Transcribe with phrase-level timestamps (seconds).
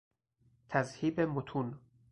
[0.69, 1.79] تذهیب متون